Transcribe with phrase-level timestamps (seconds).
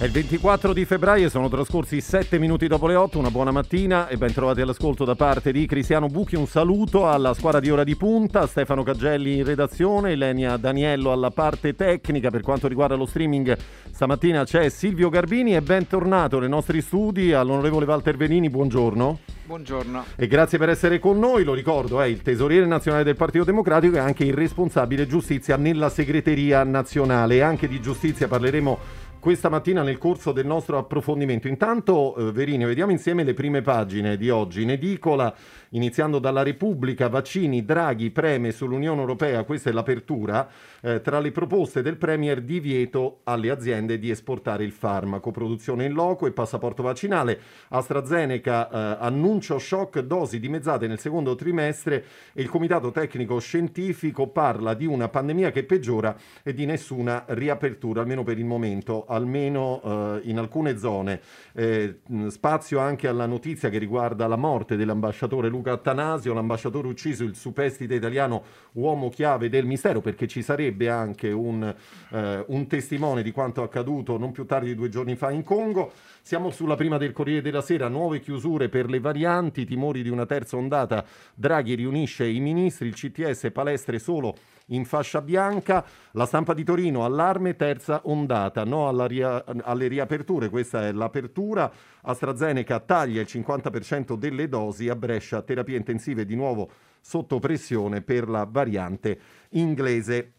[0.00, 4.06] È il 24 di febbraio, sono trascorsi 7 minuti dopo le 8, una buona mattina
[4.06, 6.36] e ben trovati all'ascolto da parte di Cristiano Bucchi.
[6.36, 11.30] Un saluto alla squadra di Ora di Punta, Stefano Caggelli in redazione, Elenia Daniello alla
[11.30, 12.30] parte tecnica.
[12.30, 13.56] Per quanto riguarda lo streaming,
[13.90, 19.18] stamattina c'è Silvio Garbini e bentornato nei nostri studi all'onorevole Walter Venini, buongiorno.
[19.48, 20.04] Buongiorno.
[20.14, 23.96] E grazie per essere con noi, lo ricordo, è il tesoriere nazionale del Partito Democratico
[23.96, 27.42] e anche il responsabile giustizia nella segreteria nazionale.
[27.42, 31.48] Anche di giustizia parleremo questa mattina nel corso del nostro approfondimento.
[31.48, 34.62] Intanto, eh, Verini, vediamo insieme le prime pagine di oggi.
[34.62, 35.34] In edicola,
[35.72, 40.48] iniziando dalla Repubblica, vaccini, Draghi preme sull'Unione Europea, questa è l'apertura,
[40.82, 45.92] eh, tra le proposte del Premier divieto alle aziende di esportare il farmaco, produzione in
[45.92, 47.40] loco e passaporto vaccinale.
[47.68, 54.74] AstraZeneca eh, annuncio shock, dosi dimezzate nel secondo trimestre e il Comitato Tecnico Scientifico parla
[54.74, 60.20] di una pandemia che peggiora e di nessuna riapertura, almeno per il momento almeno eh,
[60.28, 61.20] in alcune zone.
[61.52, 67.34] Eh, spazio anche alla notizia che riguarda la morte dell'ambasciatore Luca Attanasio, l'ambasciatore ucciso, il
[67.34, 71.74] superstite italiano, uomo chiave del mistero, perché ci sarebbe anche un,
[72.10, 75.92] eh, un testimone di quanto accaduto non più tardi di due giorni fa in Congo.
[76.22, 80.26] Siamo sulla prima del Corriere della Sera, nuove chiusure per le varianti, timori di una
[80.26, 81.04] terza ondata.
[81.34, 84.36] Draghi riunisce i ministri, il CTS palestre solo
[84.68, 85.84] in fascia bianca.
[86.12, 91.70] La stampa di Torino, allarme, terza ondata, no ria- alle riaperture, questa è l'apertura.
[92.02, 98.28] AstraZeneca taglia il 50% delle dosi, a Brescia terapie intensive di nuovo sotto pressione per
[98.28, 99.18] la variante
[99.50, 100.32] inglese.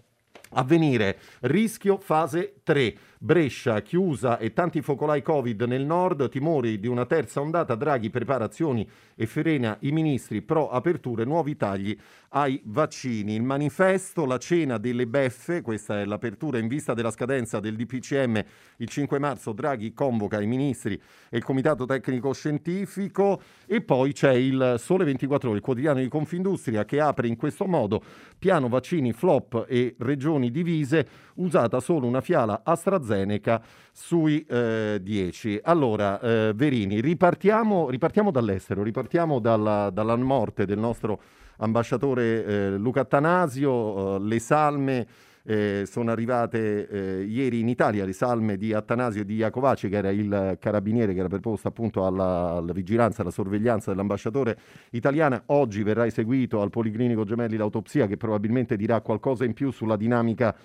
[0.51, 2.95] Avvenire, rischio fase 3.
[3.19, 8.89] Brescia chiusa e tanti focolai Covid nel nord, timori di una terza ondata, Draghi preparazioni
[9.13, 11.97] e frena i ministri pro aperture, nuovi tagli
[12.29, 13.35] ai vaccini.
[13.35, 18.43] Il manifesto, la cena delle beffe, questa è l'apertura in vista della scadenza del DPCM
[18.77, 24.33] il 5 marzo, Draghi convoca i ministri e il comitato tecnico scientifico e poi c'è
[24.33, 28.01] il Sole 24 ore, il quotidiano di Confindustria che apre in questo modo
[28.37, 35.55] piano vaccini flop e regioni divise, usata solo una fiala AstraZeneca sui 10.
[35.55, 41.21] Eh, allora, eh, Verini, ripartiamo, ripartiamo, dall'estero, ripartiamo dalla, dalla, morte del nostro
[41.59, 45.07] ambasciatore eh, Luca Attanasio, eh, le salme
[45.43, 50.09] eh, sono arrivate eh, ieri in Italia le salme di Attanasio di Iacovaci, che era
[50.11, 54.57] il carabiniere che era preposto appunto alla, alla vigilanza, alla sorveglianza dell'ambasciatore
[54.91, 55.41] italiano.
[55.47, 60.55] Oggi verrà eseguito al Policlinico Gemelli l'autopsia che probabilmente dirà qualcosa in più sulla dinamica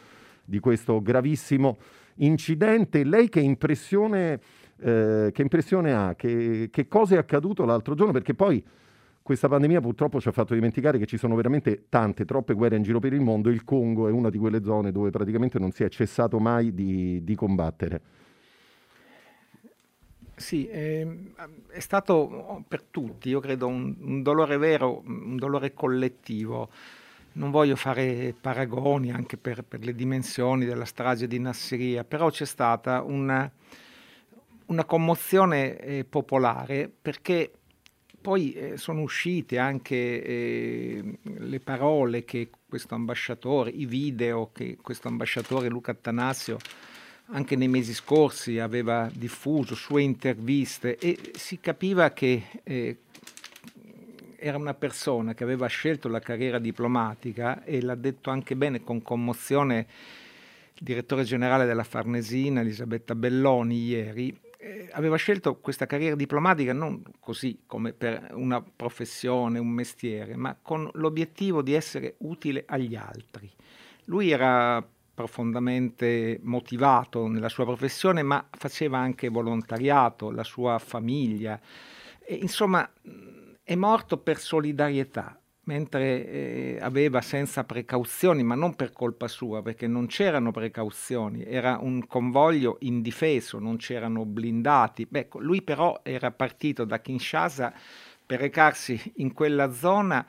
[0.44, 1.78] di questo gravissimo
[2.16, 3.04] incidente.
[3.04, 4.40] Lei che impressione,
[4.80, 6.14] eh, che impressione ha?
[6.14, 8.12] Che, che cosa è accaduto l'altro giorno?
[8.12, 8.62] Perché poi
[9.24, 12.82] questa pandemia purtroppo ci ha fatto dimenticare che ci sono veramente tante, troppe guerre in
[12.82, 13.48] giro per il mondo.
[13.48, 17.24] Il Congo è una di quelle zone dove praticamente non si è cessato mai di,
[17.24, 18.02] di combattere.
[20.36, 21.06] Sì, è,
[21.68, 26.68] è, stato per tutti, io credo, un, un dolore vero, un dolore collettivo
[27.32, 32.44] non voglio fare paragoni anche per, per, le dimensioni della strage di Nasseria, però c'è
[32.44, 33.50] stata una,
[34.66, 37.50] una commozione eh, popolare perché
[38.24, 45.08] poi eh, sono uscite anche eh, le parole che questo ambasciatore, i video che questo
[45.08, 46.56] ambasciatore Luca Attanasio
[47.26, 52.96] anche nei mesi scorsi aveva diffuso, sue interviste e si capiva che eh,
[54.36, 59.02] era una persona che aveva scelto la carriera diplomatica e l'ha detto anche bene con
[59.02, 59.86] commozione
[60.72, 67.02] il direttore generale della Farnesina, Elisabetta Belloni, ieri, eh, aveva scelto questa carriera diplomatica non
[67.20, 73.50] così come per una professione, un mestiere, ma con l'obiettivo di essere utile agli altri.
[74.06, 74.82] Lui era
[75.12, 81.60] profondamente motivato nella sua professione, ma faceva anche volontariato, la sua famiglia.
[82.18, 82.90] E, insomma,
[83.62, 89.86] è morto per solidarietà, mentre eh, aveva senza precauzioni, ma non per colpa sua, perché
[89.86, 95.06] non c'erano precauzioni, era un convoglio indifeso, non c'erano blindati.
[95.08, 97.72] Beh, lui però era partito da Kinshasa
[98.26, 100.26] per recarsi in quella zona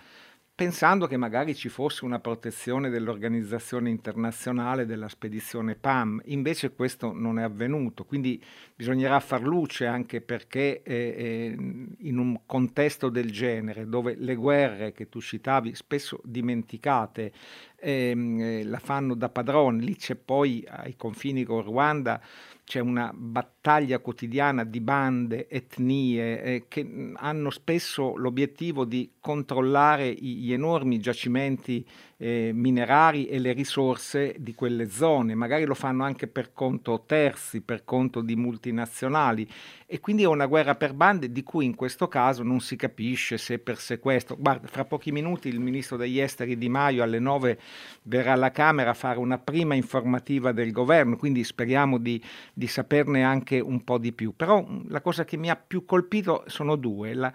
[0.56, 6.22] pensando che magari ci fosse una protezione dell'organizzazione internazionale della spedizione PAM.
[6.26, 8.42] Invece questo non è avvenuto, quindi
[8.74, 11.56] bisognerà far luce anche perché eh, eh,
[12.00, 17.34] in un contesto del genere, dove le guerre che tu citavi, spesso dimenticate,
[17.80, 22.22] ehm, eh, la fanno da padrone, lì c'è poi ai confini con Ruanda
[22.66, 30.52] c'è una battaglia quotidiana di bande, etnie eh, che hanno spesso l'obiettivo di controllare gli
[30.52, 36.54] enormi giacimenti eh, minerari e le risorse di quelle zone, magari lo fanno anche per
[36.54, 39.48] conto terzi, per conto di multinazionali
[39.86, 43.38] e quindi è una guerra per bande di cui in questo caso non si capisce
[43.38, 44.38] se per sequestro.
[44.38, 47.60] Guarda, fra pochi minuti il ministro degli esteri Di Maio alle 9
[48.04, 52.22] verrà alla Camera a fare una prima informativa del governo, quindi speriamo di,
[52.54, 54.34] di saperne anche un po' di più.
[54.36, 57.14] Però la cosa che mi ha più colpito sono due.
[57.14, 57.34] La,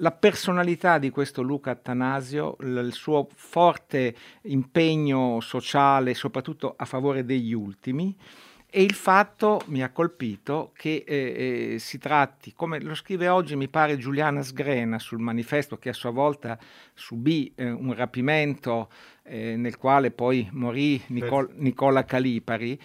[0.00, 7.52] la personalità di questo Luca Attanasio, il suo forte impegno sociale, soprattutto a favore degli
[7.52, 8.16] ultimi,
[8.70, 13.56] e il fatto mi ha colpito che eh, eh, si tratti, come lo scrive oggi
[13.56, 16.58] mi pare Giuliana Sgrena sul manifesto che a sua volta
[16.92, 18.90] subì eh, un rapimento
[19.22, 22.78] eh, nel quale poi morì Nicol- Nicola Calipari,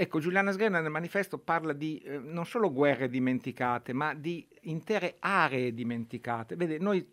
[0.00, 5.16] Ecco, Giuliana Sgrena nel manifesto parla di eh, non solo guerre dimenticate, ma di intere
[5.18, 6.54] aree dimenticate.
[6.54, 7.04] Vede, noi,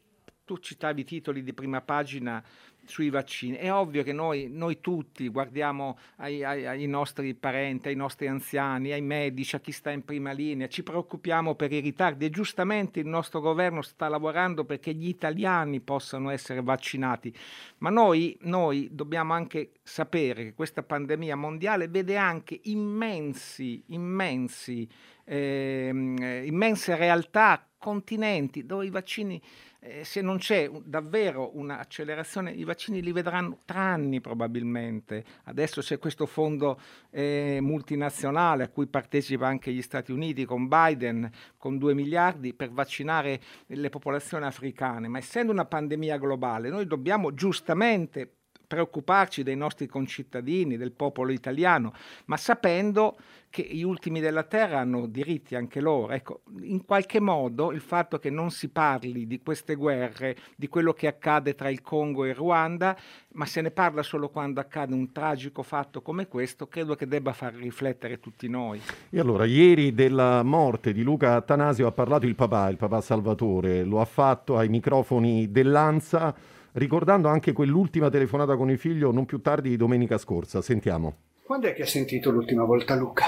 [0.45, 2.43] tu citavi i titoli di prima pagina
[2.85, 3.57] sui vaccini.
[3.57, 8.91] È ovvio che noi, noi tutti guardiamo ai, ai, ai, nostri parenti, ai nostri anziani,
[8.91, 12.99] ai medici, a chi sta in prima linea, ci preoccupiamo per i ritardi e giustamente
[12.99, 17.33] il nostro governo sta lavorando perché gli italiani possano essere vaccinati.
[17.79, 24.87] Ma noi, noi dobbiamo anche sapere che questa pandemia mondiale vede anche immensi, immensi,
[25.25, 29.39] eh, immense realtà, continenti dove i vaccini
[29.79, 35.23] eh, se non c'è davvero un'accelerazione, i vaccini li vedranno tra anni probabilmente.
[35.43, 41.29] Adesso c'è questo fondo eh, multinazionale a cui partecipa anche gli Stati Uniti con Biden,
[41.57, 47.35] con 2 miliardi per vaccinare le popolazioni africane, ma essendo una pandemia globale, noi dobbiamo
[47.35, 48.31] giustamente
[48.65, 51.93] preoccuparci dei nostri concittadini, del popolo italiano,
[52.25, 53.17] ma sapendo
[53.55, 56.11] che gli ultimi della terra hanno diritti anche loro.
[56.11, 60.91] Ecco, in qualche modo il fatto che non si parli di queste guerre, di quello
[60.91, 62.97] che accade tra il Congo e il Ruanda,
[63.35, 67.31] ma se ne parla solo quando accade un tragico fatto come questo, credo che debba
[67.31, 68.81] far riflettere tutti noi.
[69.09, 73.85] E allora, ieri della morte di Luca Attanasio ha parlato il papà, il papà Salvatore,
[73.85, 79.41] lo ha fatto ai microfoni dell'ANSA ricordando anche quell'ultima telefonata con il figlio non più
[79.41, 80.61] tardi di domenica scorsa.
[80.61, 81.33] Sentiamo.
[81.45, 83.25] Quando è che ha sentito l'ultima volta Luca?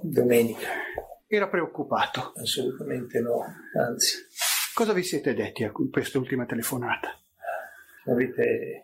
[0.00, 0.68] Domenica.
[1.28, 2.32] Era preoccupato?
[2.36, 3.44] Assolutamente no,
[3.78, 4.16] anzi.
[4.74, 7.08] Cosa vi siete detti a quest'ultima telefonata?
[8.06, 8.82] Avete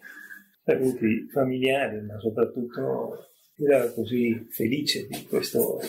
[0.64, 5.80] saluti familiari, ma soprattutto era così felice di, questo,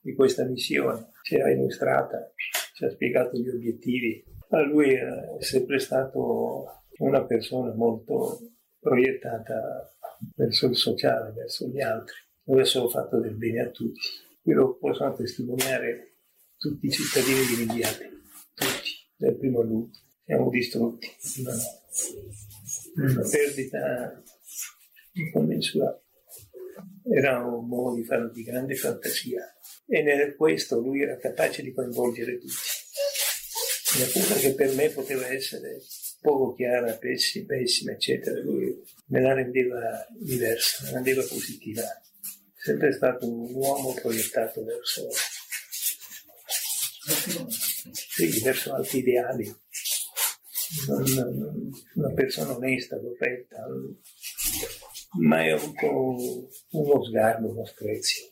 [0.00, 1.10] di questa missione.
[1.22, 2.32] Ci ha illustrata,
[2.74, 4.24] ci ha spiegato gli obiettivi.
[4.48, 8.40] Ma lui è sempre stato una persona molto
[8.78, 9.94] proiettata
[10.34, 12.16] verso il sociale, verso gli altri,
[12.46, 14.00] aveva solo fatto del bene a tutti.
[14.42, 16.16] Qui lo possono testimoniare
[16.56, 18.10] tutti i cittadini di Migliate,
[18.54, 20.04] tutti, dal primo all'ultimo.
[20.24, 21.08] Siamo distrutti,
[21.38, 21.54] una,
[22.94, 24.22] una perdita
[25.12, 26.04] incommensurabile.
[27.12, 29.42] Era un uomo di, di grande fantasia
[29.86, 32.54] e nel questo lui era capace di coinvolgere tutti.
[33.96, 35.80] Una cosa che per me poteva essere
[36.20, 38.40] poco chiara, pessima, pessima, eccetera.
[38.40, 41.82] Lui me la rendeva diversa, me la rendeva positiva.
[42.54, 45.08] Sempre stato un uomo proiettato verso,
[47.92, 49.54] sì, verso altri ideali.
[51.94, 53.66] Una persona onesta, corretta,
[55.20, 56.16] ma è un po'
[56.70, 58.28] uno sguardo, uno sprezzo.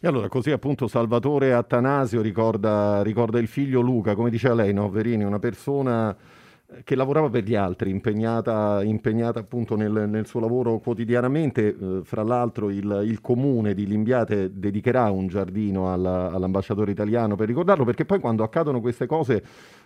[0.00, 4.88] E allora così appunto Salvatore Attanasio ricorda, ricorda il figlio Luca, come diceva lei, no,
[4.90, 6.16] Verini, una persona
[6.82, 11.68] che lavorava per gli altri, impegnata, impegnata appunto nel, nel, suo lavoro quotidianamente.
[11.68, 17.46] Eh, fra l'altro il, il, comune di Limbiate dedicherà un giardino alla, all'ambasciatore italiano per
[17.46, 19.42] ricordarlo, perché poi quando accadono queste cose,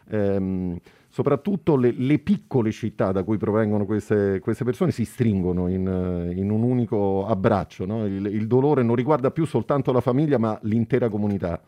[0.09, 0.79] ehm,
[1.09, 6.51] soprattutto le, le, piccole città da cui provengono queste, queste persone si stringono in, in
[6.51, 7.85] un unico abbraccio.
[7.85, 8.07] No?
[8.07, 11.61] Il, il dolore non riguarda più soltanto la famiglia, ma l'intera comunità.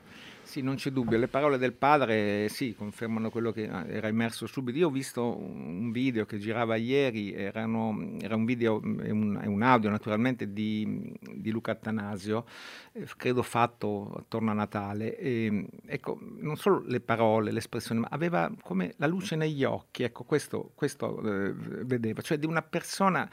[0.51, 1.17] Sì, non c'è dubbio.
[1.17, 4.79] Le parole del padre sì, confermano quello che ah, era emerso subito.
[4.79, 9.63] Io ho visto un video che girava ieri, erano, era un video e un, un,
[9.63, 12.47] audio naturalmente di, di Luca Attanasio,
[12.91, 15.17] eh, credo fatto attorno a Natale.
[15.19, 20.03] E, ecco, non solo le parole, l'espressione, ma aveva come la luce negli occhi.
[20.03, 21.55] Ecco, questo, questo eh,
[21.85, 23.31] vedeva, cioè di una persona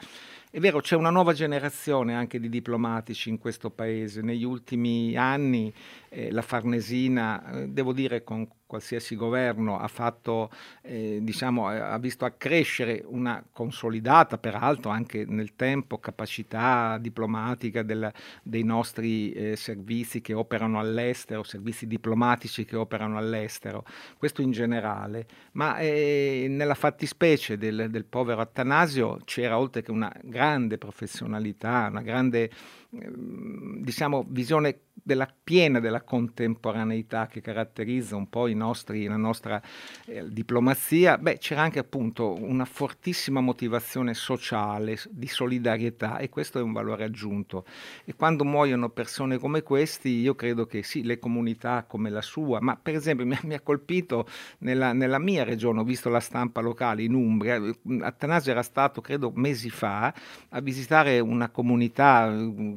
[0.50, 4.22] è vero, c'è una nuova generazione anche di diplomatici in questo paese.
[4.22, 5.72] Negli ultimi anni
[6.08, 10.50] eh, la Farnesina, eh, devo dire con qualsiasi governo ha fatto,
[10.82, 18.62] eh, diciamo, ha visto accrescere una consolidata, peraltro anche nel tempo, capacità diplomatica del, dei
[18.64, 23.84] nostri eh, servizi che operano all'estero, servizi diplomatici che operano all'estero,
[24.18, 30.14] questo in generale, ma eh, nella fattispecie del, del povero Attanasio c'era oltre che una
[30.22, 32.50] grande professionalità, una grande
[32.90, 39.60] diciamo, visione della piena della contemporaneità che caratterizza un po' nostri, la nostra
[40.06, 46.62] eh, diplomazia, beh, c'era anche appunto una fortissima motivazione sociale, di solidarietà e questo è
[46.62, 47.64] un valore aggiunto.
[48.04, 52.60] E quando muoiono persone come questi, io credo che sì, le comunità come la sua,
[52.60, 54.26] ma per esempio mi, mi ha colpito
[54.58, 57.60] nella, nella, mia regione, ho visto la stampa locale in Umbria,
[58.00, 60.12] Attanasio era stato, credo, mesi fa
[60.50, 62.26] a visitare una comunità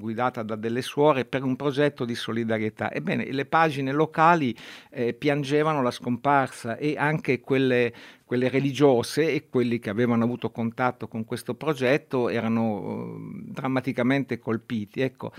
[0.01, 2.91] guidata da delle suore per un progetto di solidarietà.
[2.91, 4.53] Ebbene, le pagine locali
[4.89, 7.93] eh, piangevano la scomparsa e anche quelle,
[8.25, 14.99] quelle religiose e quelli che avevano avuto contatto con questo progetto erano eh, drammaticamente colpiti.
[14.99, 15.31] Ecco,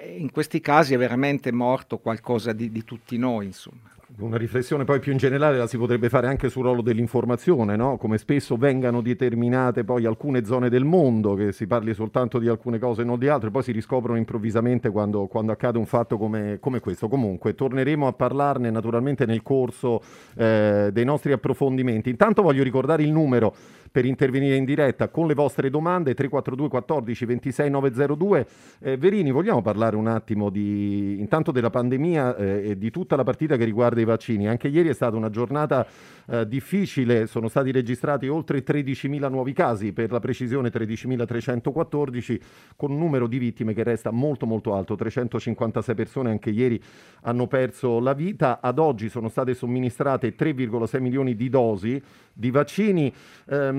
[0.00, 3.97] in questi casi è veramente morto qualcosa di, di tutti noi, insomma.
[4.16, 7.98] Una riflessione poi più in generale la si potrebbe fare anche sul ruolo dell'informazione, no?
[7.98, 12.78] come spesso vengano determinate poi alcune zone del mondo, che si parli soltanto di alcune
[12.78, 16.56] cose e non di altre, poi si riscoprono improvvisamente quando, quando accade un fatto come,
[16.58, 17.06] come, questo.
[17.06, 20.00] Comunque torneremo a parlarne naturalmente nel corso
[20.36, 22.08] eh, dei nostri approfondimenti.
[22.08, 23.54] Intanto voglio ricordare il numero
[23.90, 28.46] per intervenire in diretta con le vostre domande 342 14 26 902.
[28.80, 33.24] Eh, Verini, vogliamo parlare un attimo di, intanto della pandemia eh, e di tutta la
[33.24, 34.48] partita che riguarda i vaccini?
[34.48, 35.86] Anche ieri è stata una giornata
[36.26, 42.40] eh, difficile, sono stati registrati oltre 13.000 nuovi casi, per la precisione 13.314,
[42.76, 46.80] con un numero di vittime che resta molto molto alto, 356 persone anche ieri
[47.22, 52.02] hanno perso la vita, ad oggi sono state somministrate 3,6 milioni di dosi
[52.32, 53.12] di vaccini.
[53.48, 53.77] Ehm,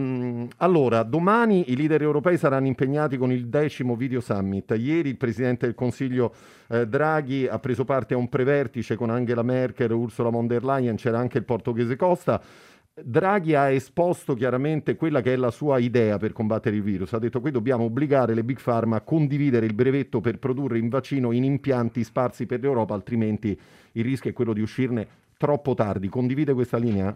[0.58, 4.75] allora, domani i leader europei saranno impegnati con il decimo video summit.
[4.77, 6.34] Ieri il Presidente del Consiglio
[6.68, 10.96] eh, Draghi ha preso parte a un prevertice con Angela Merkel, Ursula von der Leyen,
[10.96, 12.41] c'era anche il portoghese Costa.
[13.01, 17.13] Draghi ha esposto chiaramente quella che è la sua idea per combattere il virus.
[17.13, 20.89] Ha detto qui dobbiamo obbligare le big pharma a condividere il brevetto per produrre il
[20.89, 23.58] vaccino in impianti sparsi per l'Europa, altrimenti
[23.94, 26.10] il rischio è quello di uscirne troppo tardi.
[26.10, 27.15] Condivide questa linea?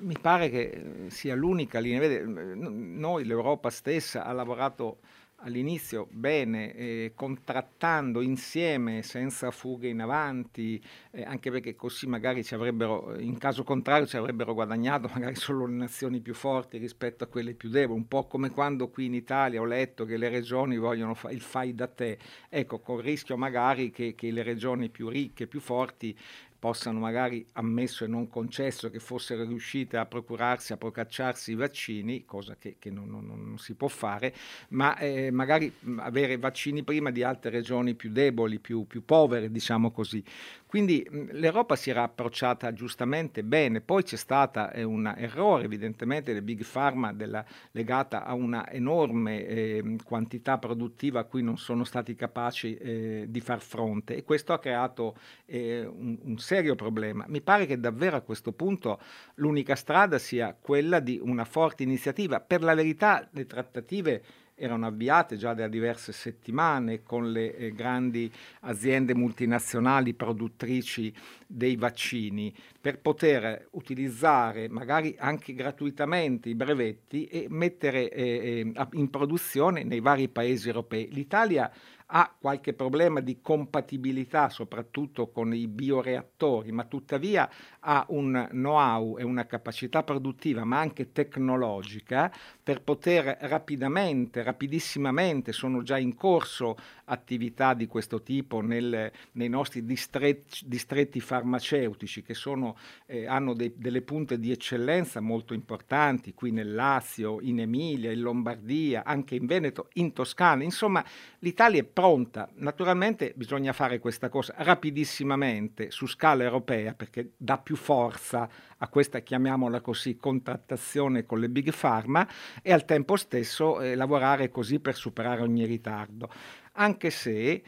[0.00, 2.00] Mi pare che sia l'unica linea.
[2.00, 4.98] Vede, noi, l'Europa stessa, ha lavorato
[5.42, 12.54] all'inizio bene, eh, contrattando insieme senza fughe in avanti, eh, anche perché così magari ci
[12.54, 17.28] avrebbero, in caso contrario ci avrebbero guadagnato magari solo le nazioni più forti rispetto a
[17.28, 20.76] quelle più deboli, un po' come quando qui in Italia ho letto che le regioni
[20.76, 22.18] vogliono fa- il fai da te,
[22.48, 26.16] ecco, con il rischio magari che, che le regioni più ricche, più forti
[26.58, 32.24] possano magari, ammesso e non concesso, che fossero riuscite a procurarsi, a procacciarsi i vaccini,
[32.24, 34.34] cosa che, che non, non, non, si può fare,
[34.70, 39.90] ma eh, magari avere vaccini prima di altre regioni più deboli, più, più povere, diciamo
[39.90, 40.22] così.
[40.68, 46.42] Quindi l'Europa si era approcciata giustamente bene, poi c'è stato eh, un errore evidentemente del
[46.42, 52.14] Big Pharma della, legata a una enorme eh, quantità produttiva a cui non sono stati
[52.14, 57.26] capaci eh, di far fronte e questo ha creato eh, un, un serio problema.
[57.28, 58.98] Mi pare che davvero a questo punto
[59.34, 62.40] l'unica strada sia quella di una forte iniziativa.
[62.40, 64.22] Per la verità le trattative
[64.54, 71.14] erano avviate già da diverse settimane con le eh, grandi aziende multinazionali produttrici
[71.46, 79.10] dei vaccini per poter utilizzare magari anche gratuitamente i brevetti e mettere eh, eh in
[79.10, 81.12] produzione nei vari paesi europei.
[81.12, 81.70] L'Italia
[82.10, 87.48] ha qualche problema di compatibilità soprattutto con i bioreattori, ma tuttavia
[87.80, 95.82] ha un know-how e una capacità produttiva, ma anche tecnologica, per poter rapidamente, rapidissimamente, sono
[95.82, 102.76] già in corso attività di questo tipo nel, nei nostri distretti, distretti, farmaceutici che sono,
[103.06, 108.20] eh, hanno dei, delle punte di eccellenza molto importanti, qui nel Lazio, in Emilia, in
[108.20, 110.62] Lombardia, anche in Veneto, in Toscana.
[110.62, 111.04] Insomma,
[111.40, 112.48] l'Italia è pronta.
[112.58, 119.18] Naturalmente bisogna fare questa cosa rapidissimamente su scala europea perché dà più forza a questa,
[119.18, 122.24] chiamiamola così, contrattazione con le big pharma
[122.62, 126.30] e al tempo stesso eh, lavorare così per superare ogni ritardo.
[126.74, 127.64] Anche se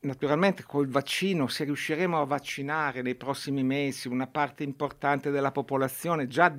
[0.00, 6.26] naturalmente col vaccino, se riusciremo a vaccinare nei prossimi mesi una parte importante della popolazione,
[6.28, 6.50] già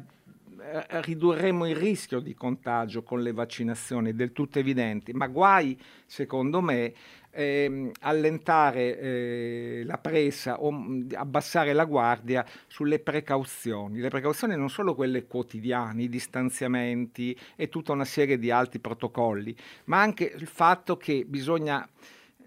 [0.88, 6.94] ridurremo il rischio di contagio con le vaccinazioni, del tutto evidenti, ma guai, secondo me,
[7.32, 14.00] eh, allentare eh, la presa o mh, abbassare la guardia sulle precauzioni.
[14.00, 19.56] Le precauzioni non solo quelle quotidiane, i distanziamenti e tutta una serie di altri protocolli,
[19.86, 21.88] ma anche il fatto che bisogna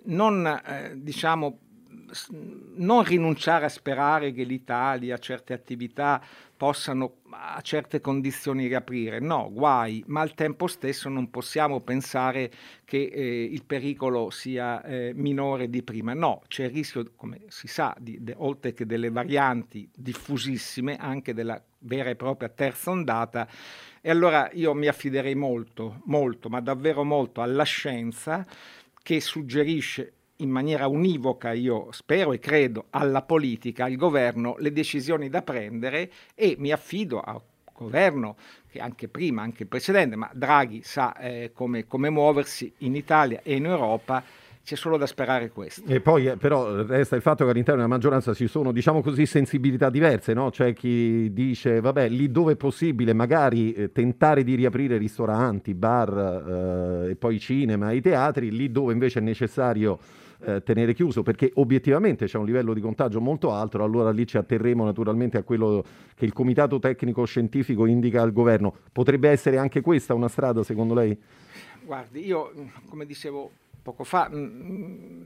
[0.05, 1.59] non eh, diciamo
[2.77, 6.23] non rinunciare a sperare che l'Italia, certe attività
[6.65, 12.51] possano a certe condizioni riaprire, no, guai, ma al tempo stesso non possiamo pensare
[12.87, 17.67] che eh, il pericolo sia eh, minore di prima, no, c'è il rischio, come si
[17.67, 23.47] sa, di, de, oltre che delle varianti diffusissime, anche della vera e propria terza ondata,
[24.01, 28.47] e allora io mi affiderei molto, molto, ma davvero molto alla scienza
[29.03, 35.29] che suggerisce in maniera univoca, io spero e credo, alla politica, al governo, le decisioni
[35.29, 37.41] da prendere e mi affido al
[37.73, 38.37] governo
[38.69, 43.41] che anche prima, anche il precedente, ma Draghi sa eh, come, come muoversi in Italia
[43.43, 44.23] e in Europa
[44.65, 45.83] c'è solo da sperare questo.
[45.87, 49.27] E poi eh, però resta il fatto che all'interno della maggioranza ci sono, diciamo così,
[49.27, 50.49] sensibilità diverse, no?
[50.51, 57.05] C'è chi dice, vabbè, lì dove è possibile magari eh, tentare di riaprire ristoranti, bar
[57.07, 59.99] eh, e poi cinema, i teatri, lì dove invece è necessario
[60.45, 64.37] eh, tenere chiuso perché obiettivamente c'è un livello di contagio molto alto, allora lì ci
[64.37, 68.75] atterremo naturalmente a quello che il comitato tecnico scientifico indica al governo.
[68.93, 71.17] Potrebbe essere anche questa una strada secondo lei?
[71.85, 72.53] Guardi, io
[72.89, 73.51] come dicevo
[73.83, 75.23] poco fa mh, mm,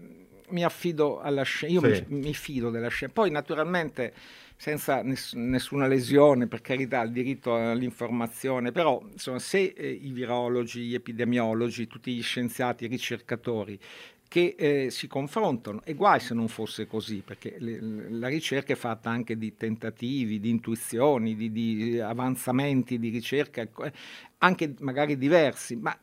[0.51, 2.05] mi affido alla scienza, io sì.
[2.09, 4.13] mi, mi, fido della scienza, poi naturalmente
[4.57, 10.83] senza ness- nessuna lesione, per carità, il diritto all'informazione, però insomma, se eh, i virologi,
[10.83, 13.79] gli epidemiologi, tutti gli scienziati, i ricercatori
[14.29, 17.81] che eh, si confrontano e guai se non fosse così, perché le,
[18.11, 23.93] la ricerca è fatta anche di tentativi, di intuizioni, di, di avanzamenti di ricerca, eh,
[24.39, 25.99] anche magari diversi, ma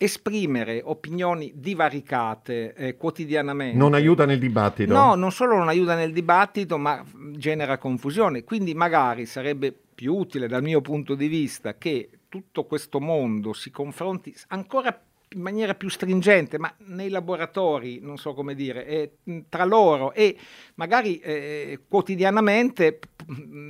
[0.00, 3.76] esprimere opinioni divaricate eh, quotidianamente.
[3.76, 4.92] Non aiuta nel dibattito.
[4.92, 8.44] No, non solo non aiuta nel dibattito, ma genera confusione.
[8.44, 13.72] Quindi magari sarebbe più utile dal mio punto di vista che tutto questo mondo si
[13.72, 19.12] confronti ancora più in maniera più stringente, ma nei laboratori, non so come dire, eh,
[19.48, 20.36] tra loro e
[20.74, 22.98] magari eh, quotidianamente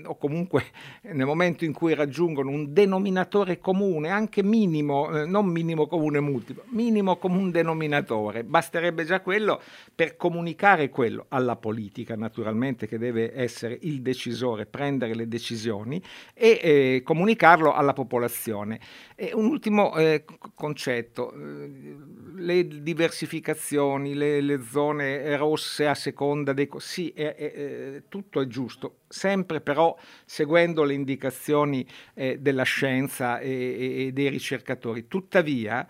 [0.04, 0.64] o comunque
[1.02, 6.62] nel momento in cui raggiungono un denominatore comune, anche minimo, eh, non minimo comune multiplo,
[6.68, 9.60] minimo comune denominatore, basterebbe già quello
[9.94, 16.00] per comunicare quello alla politica, naturalmente, che deve essere il decisore, prendere le decisioni
[16.34, 18.78] e eh, comunicarlo alla popolazione.
[19.16, 21.32] E un ultimo eh, concetto
[22.36, 26.68] le diversificazioni, le, le, zone rosse a seconda dei...
[26.78, 34.06] Sì, è, è, tutto è giusto, sempre però seguendo le indicazioni eh, della scienza e,
[34.06, 35.08] e dei ricercatori.
[35.08, 35.86] Tuttavia,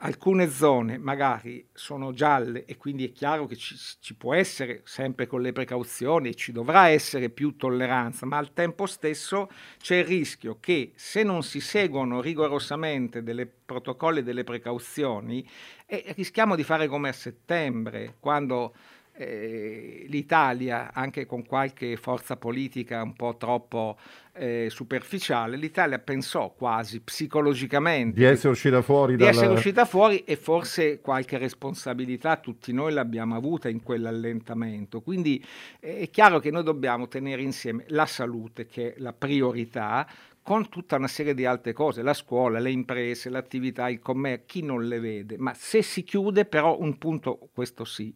[0.00, 5.26] alcune zone magari sono gialle e quindi è chiaro che ci, ci, può essere sempre
[5.26, 10.58] con le precauzioni, ci dovrà essere più tolleranza, ma al tempo stesso c'è il rischio
[10.60, 15.46] che se non si seguono rigorosamente dei protocolli e delle precauzioni,
[15.86, 18.74] eh, rischiamo di fare come a settembre, quando
[19.18, 23.98] eh, l'Italia, anche con qualche forza politica un po' troppo
[24.34, 29.30] eh, superficiale, l'Italia pensò quasi psicologicamente di essere uscita fuori, di dalla...
[29.30, 35.00] essere uscita fuori e forse qualche responsabilità tutti noi l'abbiamo avuta in quell'allentamento.
[35.00, 35.44] Quindi
[35.80, 40.06] eh, è chiaro che noi dobbiamo tenere insieme la salute, che è la priorità,
[40.40, 44.62] con tutta una serie di altre cose, la scuola, le imprese, l'attività, il commercio, chi
[44.62, 48.14] non le vede, ma se si chiude però un punto, questo sì,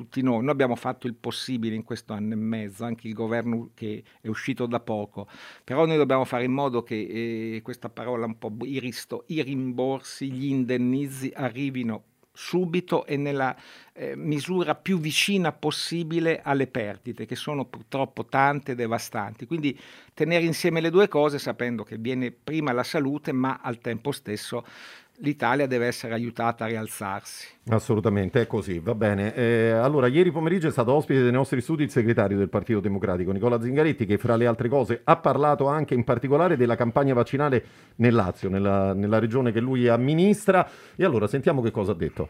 [0.00, 0.40] tutti noi.
[0.42, 4.28] Noi abbiamo fatto il possibile in questo anno e mezzo, anche il governo che è
[4.28, 5.28] uscito da poco,
[5.62, 8.94] però noi dobbiamo fare in modo che eh, questa parola un po' i,
[9.26, 13.54] i rimborsi, gli indennizi arrivino subito e nella
[13.92, 19.44] eh, misura più vicina possibile alle perdite, che sono purtroppo tante e devastanti.
[19.44, 19.78] Quindi
[20.14, 24.64] tenere insieme le due cose sapendo che viene prima la salute, ma al tempo stesso
[25.20, 27.48] l'Italia deve essere aiutata a rialzarsi.
[27.68, 29.34] Assolutamente, è così, va bene.
[29.34, 33.32] Eh, allora, ieri pomeriggio è stato ospite dei nostri studi il segretario del Partito Democratico,
[33.32, 37.64] Nicola Zingaretti, che fra le altre cose ha parlato anche in particolare della campagna vaccinale
[37.96, 40.68] nel Lazio, nella, nella regione che lui amministra.
[40.96, 42.28] E allora sentiamo che cosa ha detto.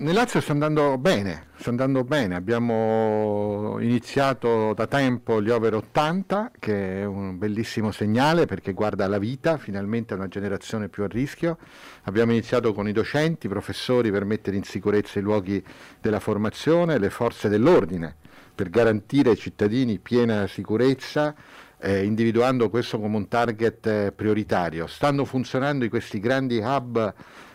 [0.00, 6.52] Nel Lazio sta andando bene, sta andando bene, abbiamo iniziato da tempo gli over 80
[6.58, 11.58] che è un bellissimo segnale perché guarda la vita, finalmente una generazione più a rischio,
[12.04, 15.62] abbiamo iniziato con i docenti, i professori per mettere in sicurezza i luoghi
[16.00, 18.16] della formazione, le forze dell'ordine
[18.54, 21.34] per garantire ai cittadini piena sicurezza
[21.78, 24.86] eh, individuando questo come un target eh, prioritario.
[24.86, 27.12] Stanno funzionando questi grandi hub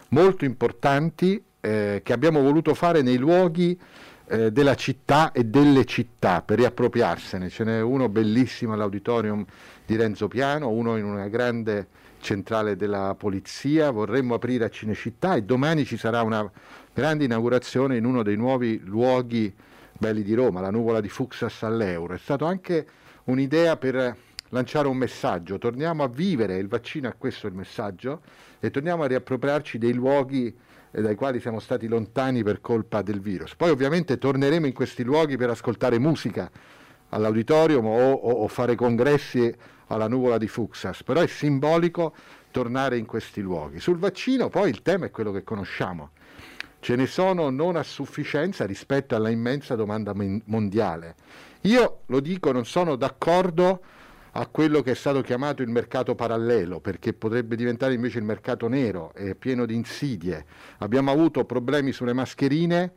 [0.09, 3.77] molto importanti eh, che abbiamo voluto fare nei luoghi
[4.27, 7.49] eh, della città e delle città per riappropriarsene.
[7.49, 9.43] Ce n'è uno bellissimo all'auditorium
[9.83, 11.87] di Renzo Piano, uno in una grande
[12.19, 16.49] centrale della polizia, vorremmo aprire a Cinecittà e domani ci sarà una
[16.93, 19.51] grande inaugurazione in uno dei nuovi luoghi
[19.97, 22.13] belli di Roma, la nuvola di Fuxas all'Euro.
[22.13, 22.85] È stato anche
[23.25, 24.15] un'idea per
[24.49, 28.21] lanciare un messaggio, torniamo a vivere, il vaccino è questo il messaggio,
[28.59, 30.55] e torniamo a riappropriarci dei luoghi
[31.01, 33.55] dai quali siamo stati lontani per colpa del virus.
[33.55, 36.49] Poi ovviamente torneremo in questi luoghi per ascoltare musica
[37.09, 39.53] all'auditorium o, o, o fare congressi
[39.87, 42.13] alla nuvola di Fuxas, però è simbolico
[42.51, 43.79] tornare in questi luoghi.
[43.79, 46.11] Sul vaccino poi il tema è quello che conosciamo.
[46.79, 50.13] Ce ne sono non a sufficienza rispetto alla immensa domanda
[50.45, 51.15] mondiale.
[51.61, 53.81] Io lo dico, non sono d'accordo
[54.37, 58.67] a quello che è stato chiamato il mercato parallelo, perché potrebbe diventare invece il mercato
[58.67, 60.45] nero, è pieno di insidie.
[60.79, 62.91] Abbiamo avuto problemi sulle mascherine,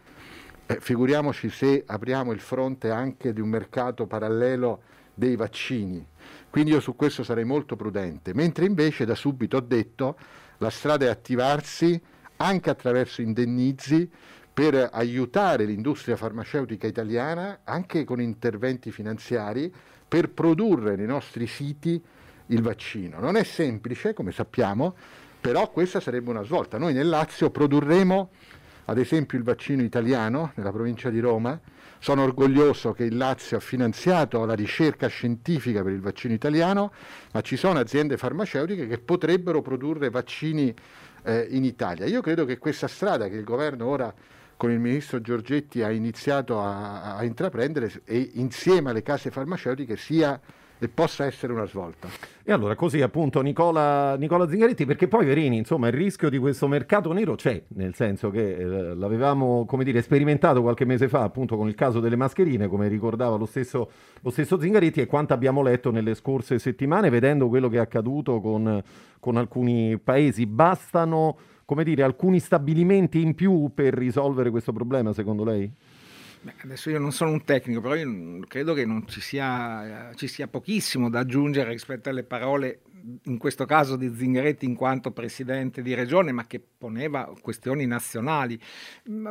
[0.67, 4.83] eh, figuriamoci se apriamo il fronte anche di un mercato parallelo
[5.15, 6.05] dei vaccini.
[6.51, 10.19] Quindi io su questo sarei molto prudente, mentre invece da subito ho detto
[10.59, 12.01] la strada è attivarsi
[12.39, 14.11] anche attraverso indennizi
[14.53, 19.73] per aiutare l'industria farmaceutica italiana anche con interventi finanziari
[20.09, 22.03] per produrre nei nostri siti
[22.47, 23.21] il vaccino.
[23.21, 24.95] Non è semplice, come sappiamo,
[25.41, 26.79] però questa sarebbe una svolta.
[26.79, 28.31] Noi nel Lazio produrremo,
[28.87, 31.61] ad esempio, il vaccino italiano nella provincia di Roma.
[32.01, 36.93] Sono orgoglioso che il Lazio ha finanziato la ricerca scientifica per il vaccino italiano,
[37.33, 40.73] ma ci sono aziende farmaceutiche che potrebbero produrre vaccini
[41.25, 42.07] eh, in Italia.
[42.07, 44.15] Io credo che questa strada che il governo ora
[44.59, 50.39] con il ministro Giorgetti ha iniziato a, a intraprendere e insieme alle case farmaceutiche sia
[50.81, 52.09] e possa essere una svolta.
[52.43, 56.67] E allora così appunto Nicola, Nicola Zingaretti, perché poi Verini, insomma il rischio di questo
[56.67, 61.57] mercato nero c'è, nel senso che eh, l'avevamo come dire sperimentato qualche mese fa appunto
[61.57, 63.91] con il caso delle mascherine, come ricordava lo stesso,
[64.21, 68.41] lo stesso Zingaretti e quanto abbiamo letto nelle scorse settimane vedendo quello che è accaduto
[68.41, 68.83] con,
[69.21, 70.47] con alcuni paesi.
[70.47, 71.37] Bastano
[71.69, 75.71] come dire, alcuni stabilimenti in più per risolvere questo problema, secondo lei?
[76.41, 80.29] Beh, adesso io non sono un tecnico, però io credo che non ci sia, ci
[80.29, 82.81] sia pochissimo da aggiungere rispetto alle parole
[83.25, 88.59] in questo caso di Zingaretti in quanto presidente di regione, ma che poneva questioni nazionali,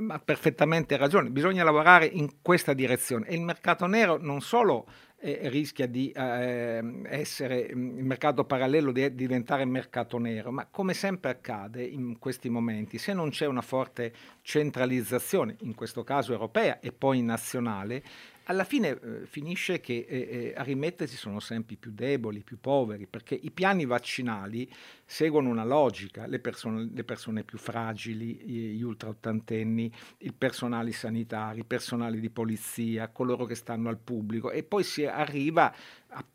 [0.09, 1.31] ha perfettamente ragione.
[1.31, 4.85] Bisogna lavorare in questa direzione e il mercato nero non solo
[5.19, 10.93] eh, rischia di eh, essere mm, il mercato parallelo di diventare mercato nero, ma come
[10.93, 16.79] sempre accade in questi momenti, se non c'è una forte centralizzazione, in questo caso europea
[16.79, 18.03] e poi nazionale,
[18.49, 22.43] alla fine eh, finisce che eh, eh, a rimettersi sono sempre i più deboli, i
[22.43, 24.71] più poveri, perché i piani vaccinali
[25.05, 28.35] seguono una logica, le persone, le persone più fragili,
[28.75, 34.51] gli ultraottantenni, il personale sanitario, i personali di polizia, coloro che stanno al pubblico.
[34.51, 35.73] E poi si arriva
[36.09, 36.25] a,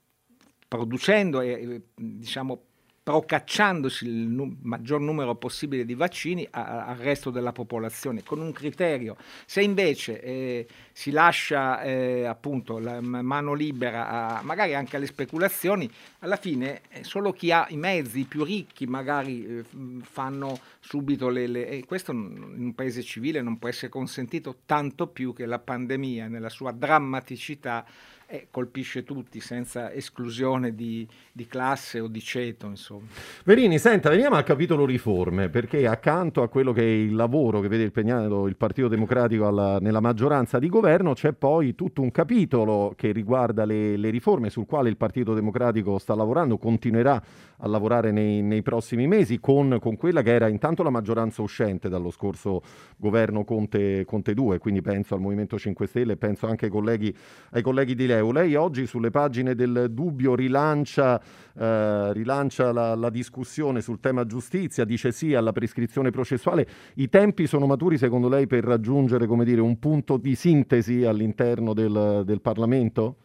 [0.68, 2.66] producendo e diciamo
[3.02, 8.52] procacciandosi il nu- maggior numero possibile di vaccini a- al resto della popolazione, con un
[8.52, 9.16] criterio.
[9.44, 15.90] Se invece eh, si lascia eh, appunto la mano libera, a, magari anche alle speculazioni,
[16.20, 19.64] alla fine eh, solo chi ha i mezzi, i più ricchi, magari eh,
[20.02, 21.68] fanno subito le, le...
[21.68, 26.28] E questo in un paese civile non può essere consentito, tanto più che la pandemia
[26.28, 27.84] nella sua drammaticità
[28.32, 32.66] eh, colpisce tutti senza esclusione di, di, classe o di ceto.
[32.66, 33.06] Insomma.
[33.44, 37.68] Verini, senta, veniamo al capitolo riforme, perché accanto a quello che è il lavoro che
[37.68, 42.94] vede impegnato il Partito Democratico alla, nella maggioranza di governo, c'è poi tutto un capitolo
[42.96, 47.22] che riguarda le, le, riforme sul quale il Partito Democratico sta lavorando, continuerà
[47.62, 51.88] a lavorare nei, nei prossimi mesi con, con, quella che era intanto la maggioranza uscente
[51.88, 52.62] dallo scorso
[52.96, 57.14] governo Conte, Conte 2, quindi penso al Movimento 5 Stelle e penso anche ai colleghi,
[57.50, 61.20] ai colleghi di Leo lei oggi sulle pagine del Dubbio rilancia,
[61.56, 66.66] eh, rilancia la, la, discussione sul tema giustizia, dice sì alla prescrizione processuale.
[66.94, 72.22] I tempi sono maturi secondo lei per raggiungere dire, un punto di sintesi all'interno del,
[72.24, 73.16] del Parlamento?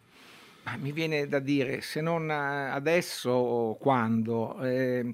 [0.76, 4.60] Mi viene da dire, se non adesso, quando?
[4.62, 5.12] Eh,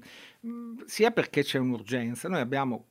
[0.85, 2.27] sia perché c'è un'urgenza.
[2.27, 2.85] Noi abbiamo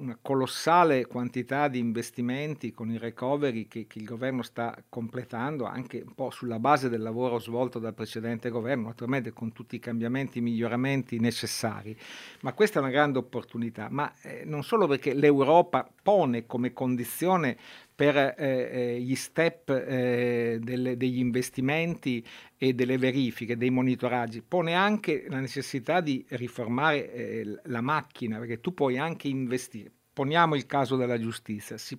[0.00, 6.02] una colossale quantità di investimenti con i recovery che, che, il governo sta completando anche
[6.04, 10.38] un po' sulla base del lavoro svolto dal precedente governo, naturalmente con tutti i cambiamenti
[10.38, 11.96] e miglioramenti necessari.
[12.40, 17.58] Ma questa è una grande opportunità, ma eh, non solo perché l'Europa pone come condizione
[18.00, 24.72] per eh, eh, gli step eh, delle, degli investimenti e delle verifiche, dei monitoraggi, pone
[24.72, 30.66] anche la necessità di riformare eh, la macchina, perché tu puoi anche investire poniamo il
[30.66, 31.96] caso della giustizia, si,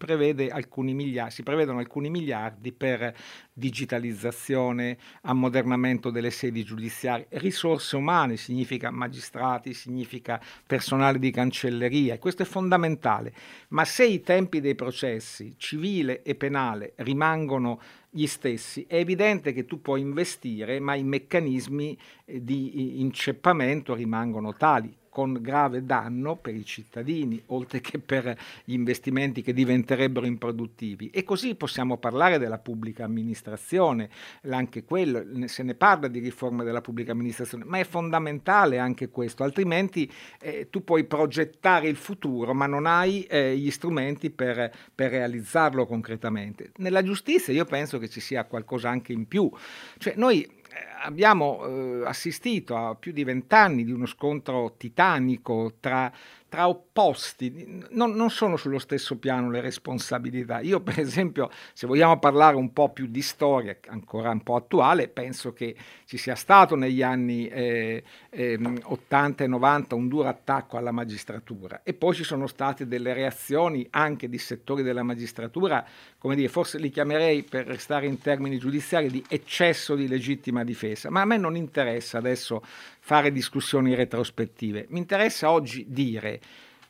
[0.51, 3.15] alcuni miliardi, si prevedono alcuni miliardi per
[3.51, 12.45] digitalizzazione, ammodernamento delle sedi giudiziarie, risorse umane, significa magistrati, significa personale di cancelleria, questo è
[12.45, 13.33] fondamentale.
[13.69, 17.81] Ma se i tempi dei processi civile e penale rimangono
[18.11, 24.53] gli stessi, è evidente che tu puoi investire, ma i meccanismi eh, di inceppamento rimangono
[24.53, 31.09] tali con grave danno per i cittadini, oltre che per gli investimenti che diventerebbero improduttivi.
[31.09, 34.09] E così possiamo parlare della pubblica amministrazione,
[34.49, 39.43] anche quello, se ne parla di riforma della pubblica amministrazione, ma è fondamentale anche questo,
[39.43, 45.11] altrimenti eh, tu puoi progettare il futuro, ma non hai eh, gli strumenti per, per
[45.11, 46.71] realizzarlo concretamente.
[46.77, 49.51] Nella giustizia io penso che ci sia qualcosa anche in più,
[49.97, 50.59] cioè noi
[51.03, 56.11] abbiamo eh, assistito a più di vent'anni di uno scontro titanico tra
[56.51, 60.59] tra opposti, non, non, sono sullo stesso piano le responsabilità.
[60.59, 65.07] Io, per esempio, se vogliamo parlare un po' più di storia, ancora un po' attuale,
[65.07, 70.75] penso che ci sia stato negli anni eh, eh, 80 e 90 un duro attacco
[70.75, 75.87] alla magistratura e poi ci sono state delle reazioni anche di settori della magistratura,
[76.17, 80.90] come dire, forse li chiamerei, per restare in termini giudiziari, di eccesso di legittima difesa,
[81.09, 82.61] ma a me non interessa adesso
[82.99, 84.85] fare discussioni retrospettive.
[84.89, 86.39] Mi interessa oggi dire,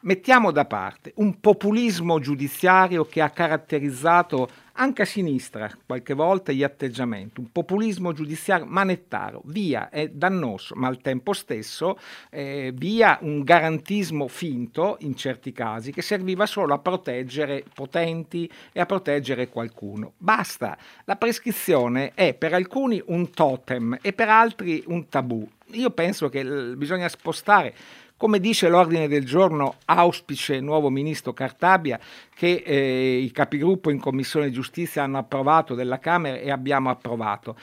[0.02, 6.64] mettiamo da parte un populismo giudiziario che ha caratterizzato anche a sinistra qualche volta gli
[6.64, 13.44] atteggiamenti, un populismo giudiziario manettaro, via, è dannoso, ma al tempo stesso eh, via un
[13.44, 20.14] garantismo finto in certi casi che serviva solo a proteggere potenti e a proteggere qualcuno.
[20.18, 25.48] Basta, la prescrizione è per alcuni un totem e per altri un tabù.
[25.74, 27.74] Io penso che bisogna spostare
[28.22, 32.00] come dice l'ordine del giorno, auspice nuovo ministro Cartabia,
[32.36, 37.58] che eh, i capigruppo in Commissione Giustizia hanno approvato della Camera e abbiamo approvato.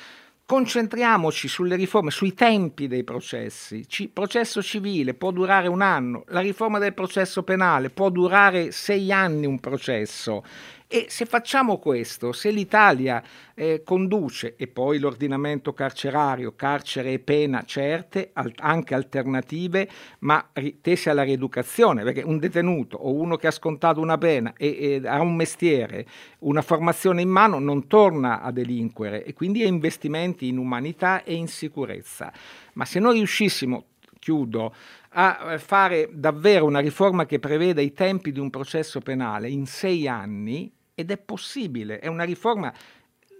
[0.44, 3.86] Concentriamoci sulle riforme, sui tempi dei processi.
[3.86, 9.12] C- processo civile può durare un anno, la riforma del processo penale può durare sei
[9.12, 10.42] anni un processo
[10.90, 13.22] e se facciamo questo, se l'Italia
[13.54, 19.86] eh, conduce, e poi l'ordinamento carcerario, carcere e pena certe, al- anche alternative,
[20.20, 24.54] ma ri- tese alla rieducazione, perché un detenuto o uno che ha scontato una pena
[24.56, 26.06] e, e ha un mestiere,
[26.38, 31.34] una formazione in mano, non torna a delinquere e quindi ha investimenti in umanità e
[31.34, 32.32] in sicurezza.
[32.72, 33.84] Ma se noi riuscissimo,
[34.18, 34.74] chiudo,
[35.10, 40.08] a fare davvero una riforma che preveda i tempi di un processo penale in sei
[40.08, 42.74] anni, ed è possibile, è una riforma.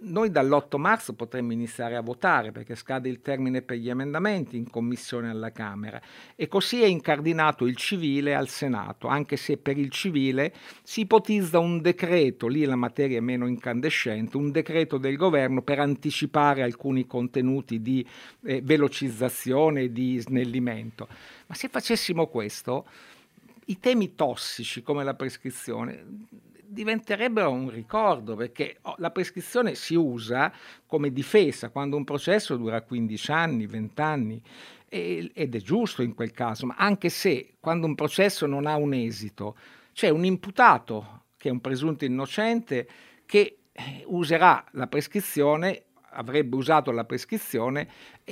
[0.01, 4.69] Noi dall'8 marzo potremmo iniziare a votare perché scade il termine per gli emendamenti in
[4.69, 6.01] commissione alla Camera
[6.37, 11.59] e così è incardinato il civile al Senato, anche se per il civile si ipotizza
[11.59, 17.05] un decreto, lì la materia è meno incandescente, un decreto del governo per anticipare alcuni
[17.05, 18.07] contenuti di
[18.45, 21.09] eh, velocizzazione e di snellimento.
[21.47, 22.87] Ma se facessimo questo,
[23.65, 30.53] i temi tossici come la prescrizione diventerebbero un ricordo perché oh, la prescrizione si usa
[30.85, 34.41] come difesa quando un processo dura 15 anni, 20 anni
[34.91, 38.93] ed è giusto in quel caso, ma anche se quando un processo non ha un
[38.93, 39.55] esito,
[39.93, 42.87] c'è un imputato che è un presunto innocente
[43.25, 47.87] che eh, userà la prescrizione avrebbe usato la prescrizione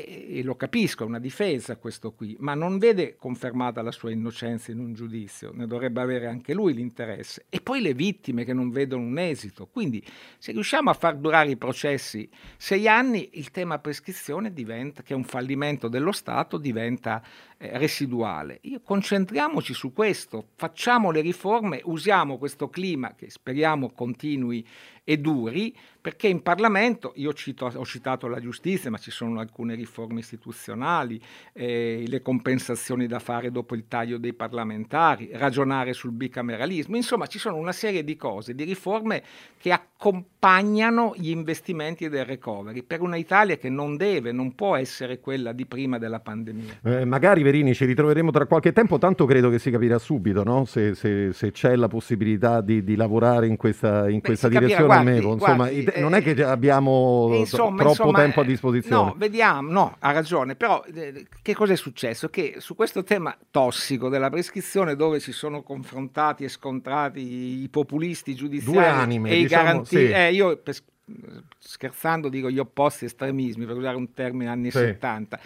[0.06, 4.72] e, lo capisco, è una difesa questo qui, ma non vede confermata la sua innocenza
[4.72, 7.46] in un giudizio, ne dovrebbe avere anche lui l'interesse.
[7.50, 9.68] E poi le vittime che non vedono un esito.
[9.68, 10.04] Quindi
[10.38, 15.16] se riusciamo a far durare i processi sei anni, il tema prescrizione diventa, che è
[15.16, 17.24] un fallimento dello Stato, diventa
[17.58, 18.60] eh, residuale.
[18.64, 24.66] Io, concentriamoci su questo, facciamo le riforme, usiamo questo clima che speriamo continui
[25.04, 29.74] e duri, perché in Parlamento, io cito, ho citato la giustizia, ma ci sono alcune
[29.74, 29.87] riforme
[30.18, 31.20] istituzionali,
[31.54, 37.40] eh, le compensazioni da fare dopo il taglio dei parlamentari, ragionare sul bicameralismo, insomma ci
[37.40, 39.24] sono una serie di cose, di riforme
[39.60, 45.20] che accompagnano gli investimenti del recovery per una Italia che non deve, non può essere
[45.20, 46.80] quella di prima della pandemia.
[46.84, 50.66] Eh, magari Verini ci ritroveremo tra qualche tempo, tanto credo che si capirà subito no?
[50.66, 54.86] se, se, se, c'è la possibilità di, di lavorare in questa, in Beh, questa direzione
[54.86, 59.04] guardi, Insomma, guardi, eh, non è che abbiamo insomma, troppo insomma, tempo a disposizione.
[59.04, 62.30] No, vediamo, no, ha ragione, però eh, che cosa è successo?
[62.30, 68.34] Che su questo tema tossico della prescrizione dove si sono confrontati e scontrati i populisti
[68.34, 70.12] giudiziari anime, e diciamo, i garantisti, sì.
[70.12, 70.62] eh, io
[71.58, 74.80] scherzando dico gli opposti estremismi, per usare un termine anni Sì.
[74.80, 75.40] 70.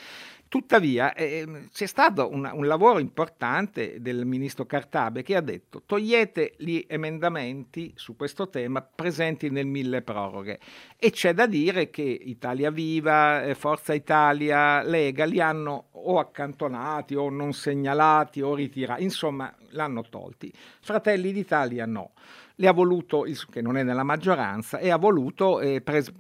[0.52, 6.56] Tuttavia eh, c'è stato un, un lavoro importante del ministro Cartabia che ha detto togliete
[6.58, 10.60] gli emendamenti su questo tema presenti nel mille proroghe
[10.98, 17.16] e c'è da dire che Italia Viva, eh, Forza Italia, Lega li hanno o accantonati
[17.16, 20.52] o non segnalati o ritirati, insomma l'hanno tolti.
[20.82, 22.12] Fratelli d'Italia no,
[22.56, 26.12] le ha voluto, che non è nella maggioranza, e ha voluto eh, pres-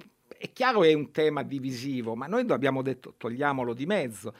[0.41, 4.33] è chiaro è un tema divisivo, ma noi abbiamo detto togliamolo di mezzo.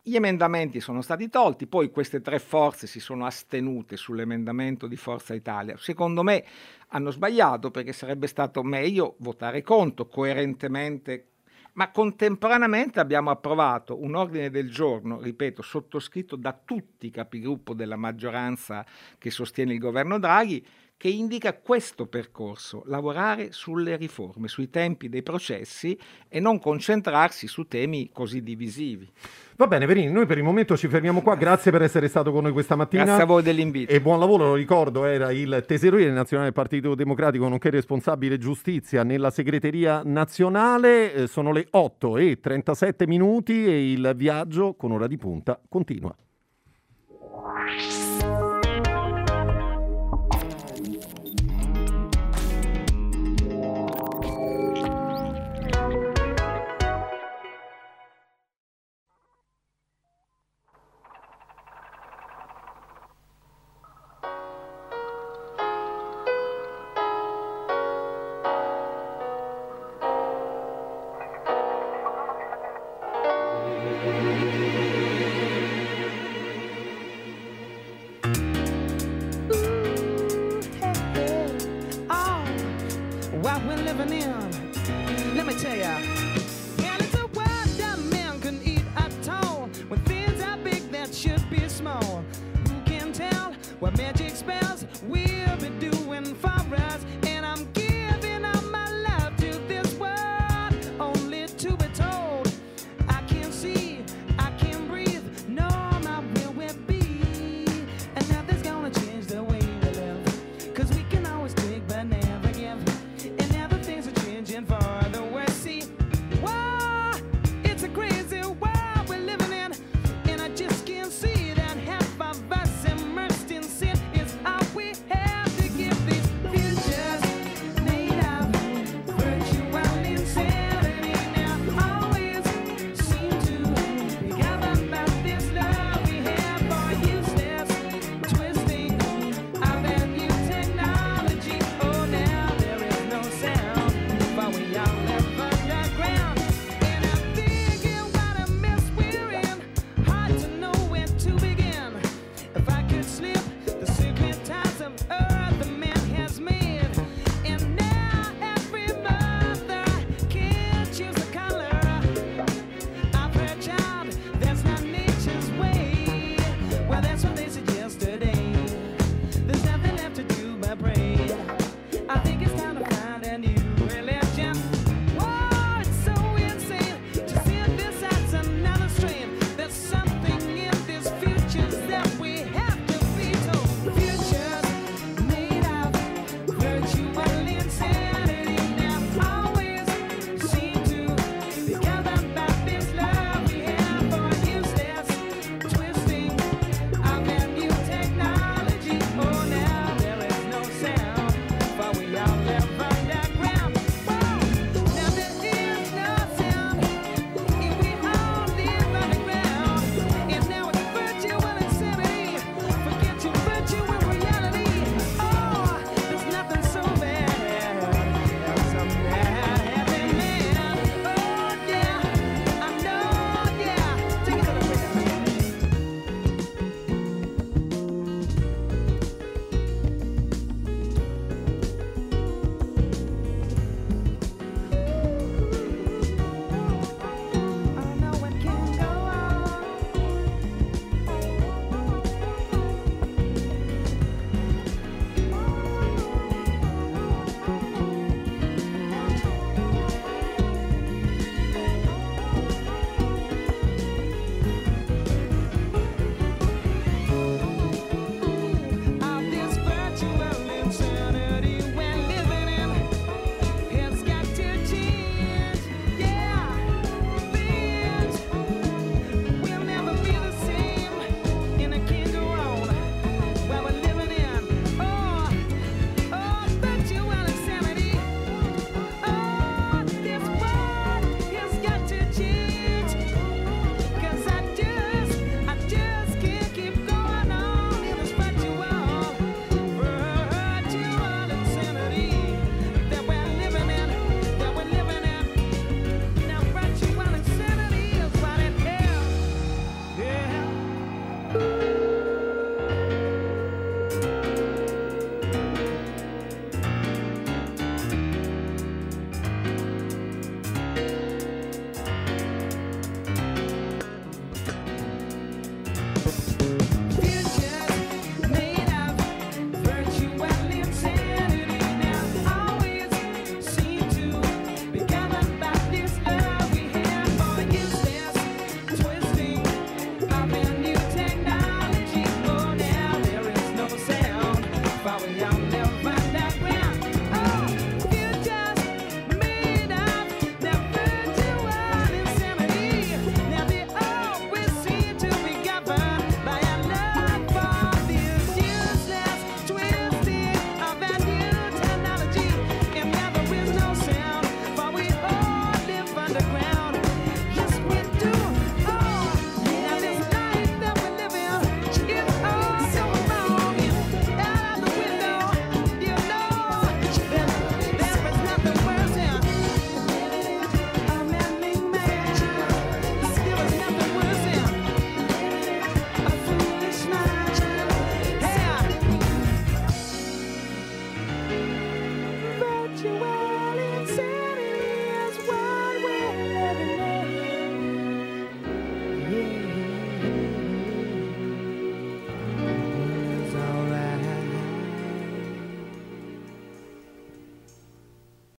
[0.00, 5.34] Gli emendamenti sono stati tolti, poi queste tre forze si sono astenute sull'emendamento di Forza
[5.34, 5.76] Italia.
[5.76, 6.42] Secondo me
[6.88, 11.26] hanno sbagliato perché sarebbe stato meglio votare contro coerentemente,
[11.74, 17.96] ma contemporaneamente abbiamo approvato un ordine del giorno, ripeto, sottoscritto da tutti i capigruppo della
[17.96, 18.86] maggioranza
[19.18, 20.64] che sostiene il governo Draghi,
[21.02, 27.66] che indica questo percorso, lavorare sulle riforme, sui tempi dei processi e non concentrarsi su
[27.66, 29.10] temi così divisivi.
[29.56, 31.34] Va bene, Verini, noi per il momento ci fermiamo qua.
[31.34, 33.02] Grazie per essere stato con noi questa mattina.
[33.02, 33.90] Grazie a voi dell'invito.
[33.90, 39.02] E buon lavoro, lo ricordo, era il tesoriere nazionale del Partito Democratico, nonché responsabile giustizia
[39.02, 41.14] nella segreteria nazionale.
[41.14, 46.14] Eh, Sono le 8 e 37 minuti e il viaggio con ora di punta continua.